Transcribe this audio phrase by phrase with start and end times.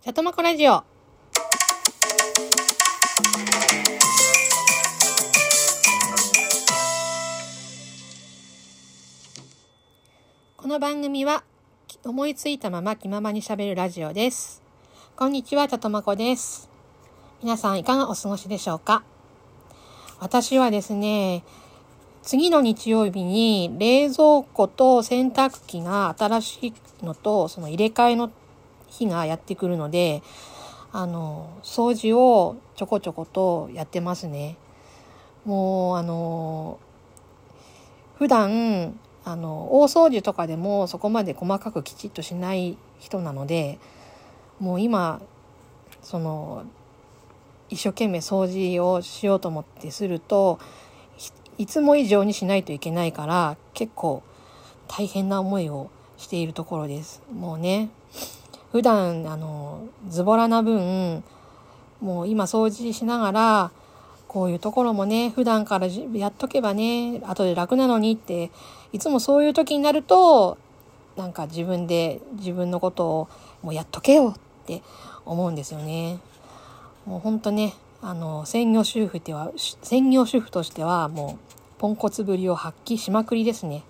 [0.00, 0.84] 里とまこラジオ。
[10.56, 11.42] この番組は
[12.04, 14.62] 思いついたまま気ままにしゃべるラジオです。
[15.16, 16.70] こんにちは、ちゃとまこです。
[17.42, 19.02] 皆さんいかがお過ごしでしょうか？
[20.20, 21.42] 私はですね、
[22.22, 28.30] 次の日曜日に冷蔵庫と洗濯機が新しいのとその入れ替えの
[28.88, 30.22] 日がやってくるので、
[30.92, 34.56] あの、掃除をちょこちょことやってますね。
[35.44, 36.78] もう、あの、
[38.16, 43.78] 普段、あの、大掃除とかでもそこまで細かくきちっとしない人なので、
[44.58, 45.20] もう今、
[46.02, 46.64] その、
[47.68, 50.58] 一生懸命掃除をしようと思ってすると、
[51.58, 54.22] いつも以上にしないといけないから結構
[54.86, 57.22] 大変な思いをしているところです。
[57.32, 57.90] もうね、
[58.72, 61.22] 普段あのズボラな分
[62.00, 63.70] もう今掃除しながら
[64.28, 68.50] こういうところもね普段からやっとけばね後で楽なのにって
[68.92, 70.58] いつもそういう時になると
[71.16, 73.28] なんか自分で自分のことを
[73.62, 74.82] もうやっとけよって
[75.24, 76.20] 思うんですよね。
[77.06, 83.82] もうほんとねあの専業主婦っては専業主婦としてはもうポンコツぶりを発揮しまくりですね。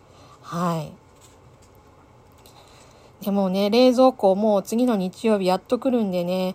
[0.43, 1.08] はい。
[3.23, 6.55] でもね、冷蔵庫もう次の日曜日やっと来るんでね、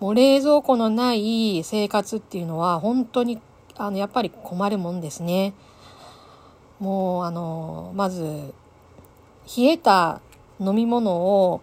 [0.00, 3.40] もう冷蔵庫のない生活っていうのは本当に、
[3.76, 5.54] あの、やっぱり困るもんですね。
[6.78, 8.54] もう、あの、まず、
[9.56, 10.20] 冷えた
[10.60, 11.60] 飲み物を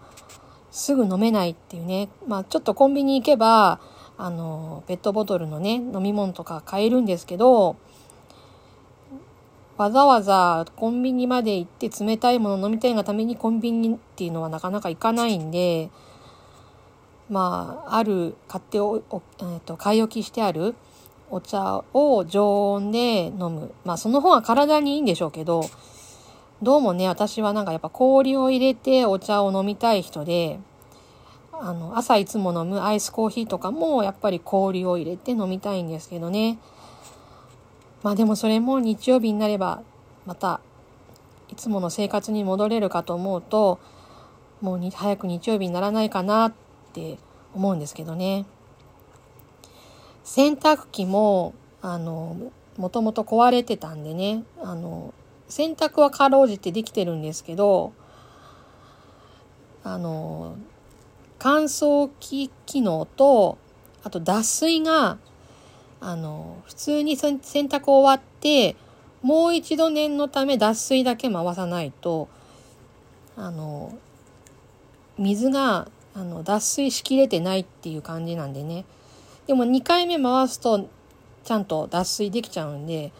[0.70, 2.08] すぐ飲めないっていうね。
[2.26, 3.80] まあ、ちょっとコンビニ行けば、
[4.18, 7.76] あの、ペットボトルのね、飲み物とか買えるんですけど、
[9.82, 15.90] わざわざコンビニまで行って冷たいもの飲みたいがためにコンビニっていうのはなかなか行かないんで、
[17.28, 19.02] まあ、ある、買ってお、
[19.40, 20.76] えー、と、買い置きしてある
[21.30, 23.74] お茶を常温で飲む。
[23.84, 25.64] まあ、その方が体にいいんでしょうけど、
[26.62, 30.60] どうもね、私はなんかやっぱ氷を入れてお茶を飲みたい人で、
[31.52, 36.58] あの、朝いつも飲むアイスコーヒーとかもやっぱり氷を入れて飲みたいんですけどね。
[38.02, 39.82] まあでもそれも日曜日になれば
[40.26, 40.60] また
[41.50, 43.78] いつもの生活に戻れるかと思うと
[44.60, 46.52] もうに早く日曜日にならないかなっ
[46.92, 47.18] て
[47.54, 48.46] 思うんですけどね。
[50.24, 52.36] 洗濯機もあの
[52.76, 55.12] もともと壊れてたんでねあの
[55.48, 57.92] 洗濯はかろうじてできてるんですけど
[59.84, 60.56] あの
[61.38, 63.58] 乾燥機機能と
[64.04, 65.18] あと脱水が
[66.04, 68.74] あの普通に洗濯終わって
[69.22, 72.28] もう一度念のため脱水だけ回さないと
[73.36, 73.96] あの
[75.16, 78.84] 水があの脱水しきれてないっていう感じなんでね。
[79.46, 80.88] でも2回目回すと
[81.44, 83.12] ちゃんと脱水できちゃうんで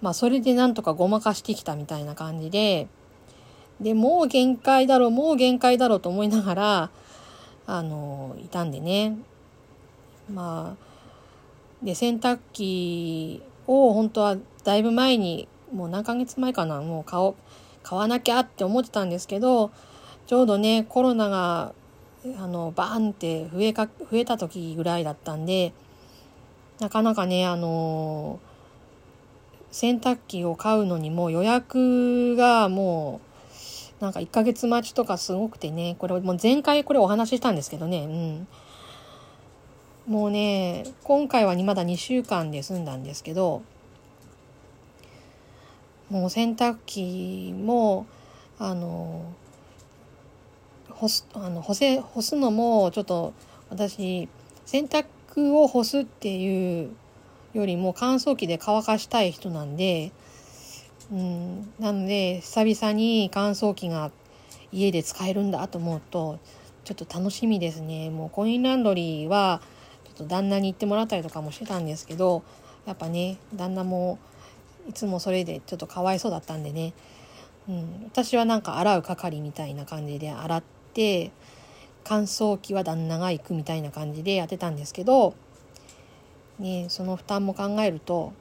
[0.00, 2.86] まあそれでなんとかごまかしてきたみたいな感じで
[3.80, 6.90] でもう限界だろうもう限界だろうと思いながら
[7.66, 9.16] あのいたんでね。
[10.32, 10.93] まあ
[11.84, 17.34] で洗濯機を本当はだいぶ前にもう何ヶ月前かなもう買おう
[17.82, 19.70] 買わなきゃって思ってたんですけど
[20.26, 21.74] ちょうどねコロナが
[22.38, 25.74] あのバーンって増えか増えた時ぐらいだったんで
[26.80, 28.40] なかなかねあの
[29.70, 33.20] 洗濯機を買うのにも予約がも
[34.00, 38.48] うなんか1ヶ月待ちとかすごくてねこれもう前回これお話ししたんですけどねうん。
[40.06, 43.62] もうね今回はまだ2週間で済んだんですけど
[46.10, 48.06] もう洗濯機も
[48.58, 49.24] あの
[50.90, 53.32] 干すあの干せ干すのもちょっと
[53.70, 54.28] 私
[54.66, 56.90] 洗濯を干すっていう
[57.54, 60.12] よりも乾燥機で乾かしたい人なんで、
[61.10, 64.10] うん、なので久々に乾燥機が
[64.70, 66.38] 家で使えるんだと思うと
[66.84, 68.10] ちょっと楽しみですね。
[68.10, 69.62] もうコインランドリーは
[70.14, 72.42] と旦那に行ってもらったりとかもしてたんですけど
[72.86, 74.18] やっぱね旦那も
[74.88, 76.92] いつもそれでちょっとかわいそうだったんでね、
[77.68, 80.62] うん、私はなんか洗う係みたいな感じで洗っ
[80.92, 81.30] て
[82.04, 85.34] 乾燥機は旦那が行くみたいな感じでやってたんですけど、
[86.58, 88.32] ね、その負担も考えると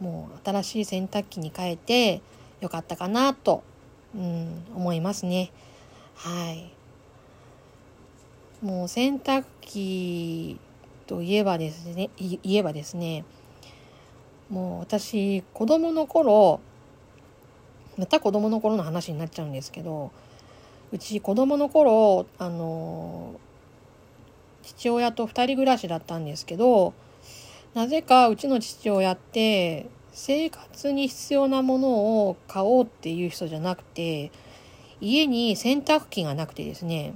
[0.00, 2.20] もう新しい洗濯機に変えて
[2.60, 3.64] よかったかなと、
[4.14, 5.50] うん、思いますね。
[6.14, 6.74] はい
[8.62, 10.58] もう洗濯機
[11.06, 13.24] といえばですね言えばですね
[14.50, 16.60] もう私子供の頃
[17.96, 20.10] また子供の頃の話になっちゃうんですけど
[20.92, 23.34] うち子供の頃あの
[24.62, 26.94] 父親と2人暮らしだったんですけど
[27.74, 31.88] なぜかうちの父親って生活に必要なもの
[32.28, 34.30] を買おうっていう人じゃなくて
[35.00, 37.14] 家に洗濯機がなくてですね。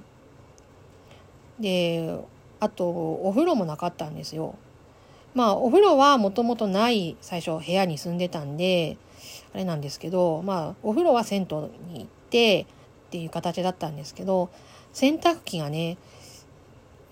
[1.61, 2.19] で
[2.61, 4.57] あとお風呂もなかったんですよ
[5.35, 8.97] まあお風呂はもともとない最初部屋に住んでたんで
[9.55, 11.59] あれなんですけどまあお風呂は銭湯
[11.93, 12.67] に行って
[13.09, 14.51] っていう形だったんですけど
[14.93, 15.97] 洗濯機がね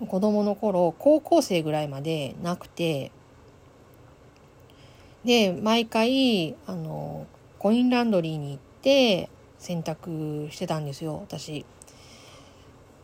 [0.07, 3.11] 子供の頃高校生ぐらいまでなくて
[5.25, 7.25] で毎回あの
[7.59, 11.65] コインランドリーに行って洗濯してたんですよ私。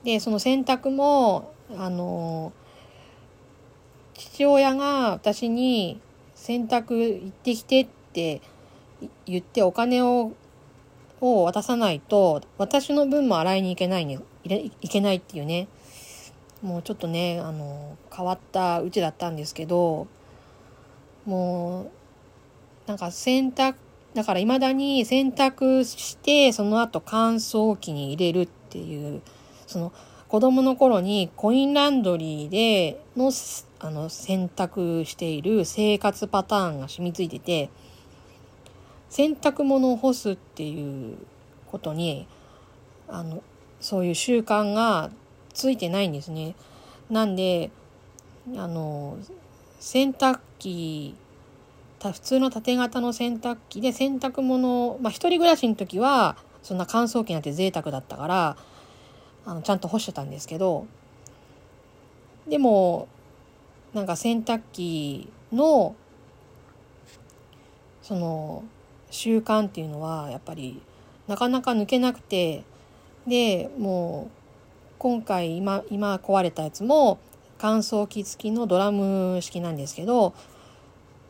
[0.04, 2.54] でその洗濯もあの
[4.14, 6.00] 父親が私に
[6.36, 8.42] 洗濯行ってきてって
[9.26, 10.34] 言ってお金を
[11.22, 15.68] を渡さないと私の分も洗いに行けないねいけないっていうね。
[16.62, 20.08] もうちょっとねあの変わったうちだったんですけど
[21.26, 21.92] も
[22.88, 23.76] うなんか洗濯
[24.14, 29.22] だから未だに洗濯してその後乾燥機に入れるっていう
[29.68, 29.92] その
[30.34, 33.32] 子供の頃にコインランドリーでの
[33.80, 37.70] あの洗濯している生活パターンが染みついてて
[39.12, 41.18] 洗濯物を干すっていう
[41.68, 42.26] ことに
[43.08, 43.44] あの
[43.80, 45.12] そういう習慣が
[45.54, 46.56] ついてないんですね。
[47.12, 47.70] なんで
[48.58, 49.20] あの
[49.80, 51.14] 洗濯機
[52.02, 58.58] 普通の縦型の洗濯機で洗濯物まあ一人暮らしの時はそんな乾燥機なんて贅沢だったから
[59.46, 60.88] あのちゃんと干してたんですけど
[62.48, 63.08] でも
[63.94, 65.96] なんか洗濯機の
[68.02, 68.64] その
[69.12, 70.82] 習慣っていうのはやっぱり
[71.28, 72.64] なかなか抜けなくて
[73.28, 74.32] でもう
[74.98, 77.20] 今回今今壊れたやつも
[77.58, 80.34] 乾燥機付きのドラム式なんですけど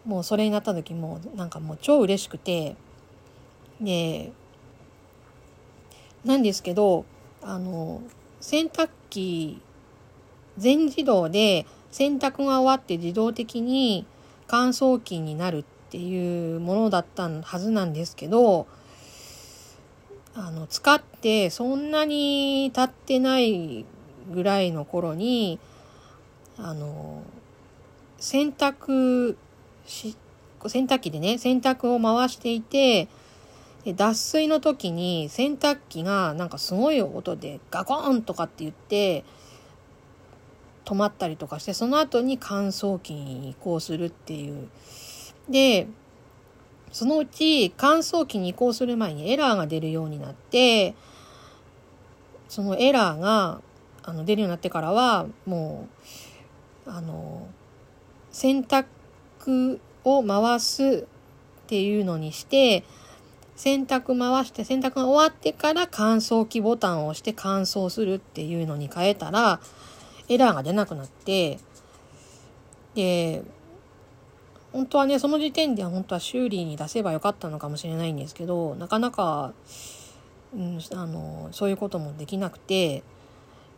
[0.05, 2.75] もうそれになった時もなんかもう超嬉しくて
[3.79, 4.31] で
[6.25, 7.05] なんですけど
[7.45, 8.01] あの
[8.39, 9.61] 洗濯機
[10.57, 14.05] 全自動で洗濯が終わって自動的に
[14.47, 18.67] 乾燥機になるっていうものだったはずなんですけど
[20.35, 23.85] あの使ってそんなに経ってない
[24.31, 25.59] ぐらいの頃に
[26.57, 27.23] あの
[28.17, 29.35] 洗濯
[29.85, 30.15] し
[30.67, 33.07] 洗濯機でね洗濯を回していて
[33.85, 39.25] で脱水の時に洗濯機がなんかすごい音でガコンとかって言って
[40.85, 44.69] 止まったりとかしてその後に乾燥機に移行するっていう。
[45.49, 45.87] で
[46.91, 50.93] そのうち乾燥機に移行する前にエラーが出るようになって
[52.47, 53.61] そのエラーが
[54.03, 55.87] あの出るようになってからはも
[56.85, 57.47] うあの
[58.31, 61.07] 洗濯を回す
[61.63, 62.83] っていうのにして
[63.55, 69.59] 洗濯回して洗濯が終わってから乾燥機ボタンを押して乾燥するっていうのに変えたら
[70.29, 71.59] エラーが出なくなって
[72.95, 73.43] で
[74.71, 79.53] 本当はねその時点では本当は修理に出せばよかったのかもしれないんですけどなかなか、
[80.55, 83.03] うん、あのそういうこともできなくて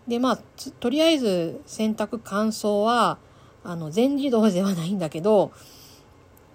[0.07, 0.39] でまあ
[0.79, 3.17] とりあえず洗濯乾燥は
[3.63, 5.51] あの全自動ではないんだけど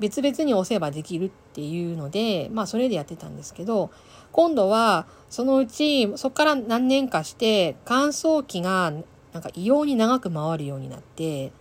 [0.00, 3.90] 別々に押せばできるっていうのでまあそれでやってたんですけど
[4.32, 8.92] 今度はそのうちそこから何年かして乾燥機が
[9.32, 11.52] なんか異様に長く回るようになって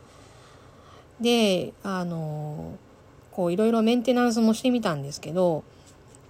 [1.20, 2.78] であの
[3.32, 5.64] こういろいろメンテナンスもしてみたんですけど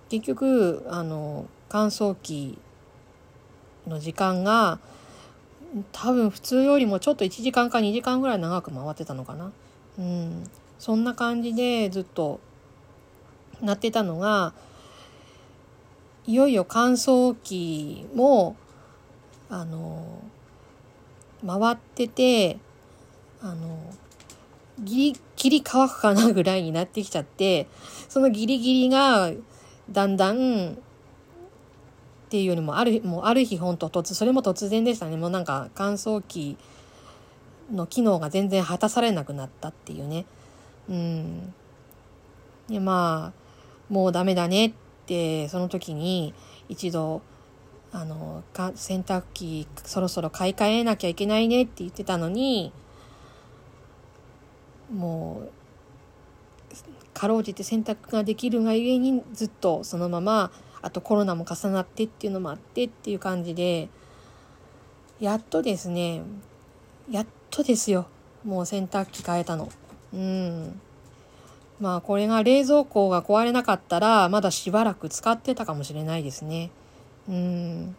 [0.10, 2.58] 結局あの乾燥機
[3.88, 4.80] の時間が
[5.92, 9.51] 多分普通よりもちょっと1時間か2時間ぐらい長く回ってたのかな。
[10.00, 10.44] うん、
[10.79, 12.39] そんな感じでずっと
[13.62, 14.53] なってたのが
[16.25, 18.55] いよいよ乾燥機も
[19.50, 20.24] あの
[21.45, 22.57] 回ってて
[23.41, 23.79] あの
[24.79, 27.67] ギリギリ乾くかなぐらいになってきちゃって
[28.07, 29.31] そのギリギリが
[29.89, 30.77] だんだん
[32.29, 35.17] っていうよりもあるもうある日本当突それも突然でしたね。
[35.17, 36.57] もうなんか乾燥機
[37.71, 40.25] の機能が全然果たされなくなったっていうね。
[40.89, 41.53] うん
[42.67, 44.74] でまあもうダメだねっ
[45.05, 46.34] てその時に
[46.67, 47.22] 一度
[47.91, 52.72] あのか洗濯機そろそろ買い替えなきゃいけないねって言ってたのに
[54.93, 55.51] もう
[57.13, 63.89] かろうじて洗濯ができるがゆえにずっとそのままあとコロナも重なってっていうのもあってっていう感じで
[65.19, 66.22] やっとですね
[67.10, 68.08] やっとですよ。
[68.46, 69.67] もう洗濯機変えたの。
[70.13, 70.82] うん。
[71.80, 76.72] まあこれが冷蔵庫が壊れなかったらまだしばらく使ってたかもしれないですね。
[77.28, 77.96] うん。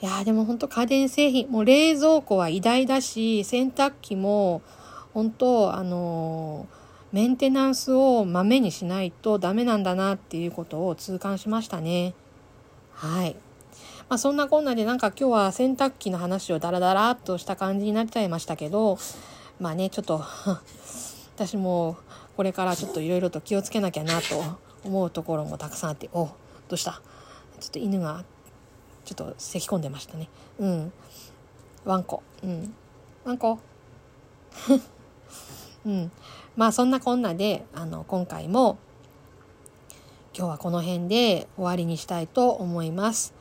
[0.00, 4.60] いやでも本当家電製品、もう冷蔵庫は偉大だし、洗濯機も
[5.14, 6.66] 本当あの
[7.12, 12.14] メンテナンスをまめにしないとダメなんだなっていうことを痛感しましたね。
[12.94, 13.36] はい。
[14.08, 18.98] まあそんなこんなでなんか今日は洗濯機の話をダラダラっとした感じになっちゃいましたけど、
[19.62, 20.24] まあね、ちょっと
[21.36, 21.96] 私も
[22.36, 24.42] これからちょっといろいろと気をつけなきゃなと
[24.84, 26.32] 思うところもたくさんあって、おど
[26.72, 27.00] うした？
[27.60, 28.24] ちょっと犬が
[29.04, 30.28] ちょっと咳き込んでましたね。
[30.58, 30.92] うん。
[31.84, 32.24] ワンコ。
[32.42, 32.74] うん。
[33.24, 33.60] ワンコ。
[35.86, 36.10] うん。
[36.56, 38.78] まあそんなこんなで、あの、今回も
[40.36, 43.32] 今日はこの辺で終わりにしたいと思います。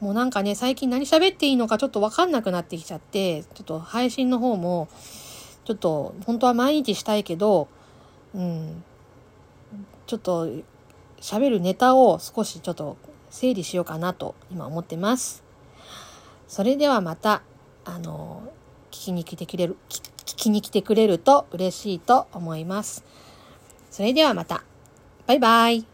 [0.00, 4.88] もうなんかね、最近何喋っていいのかちょっとわかんなくなってきちゃって、ちょっと配信の方も、
[5.70, 7.68] ちょっと本当は毎日したいけど、
[8.34, 8.82] うん、
[10.08, 10.48] ちょっと
[11.20, 12.96] 喋るネタを少しちょっと
[13.30, 15.44] 整理しようかなと今思ってます。
[16.48, 17.42] それではまた、
[17.84, 18.42] あの、
[18.90, 23.04] 聞きに来てくれる、聞きに来てくれると嬉しいと思います。
[23.92, 24.64] それではまた。
[25.28, 25.89] バイバイ。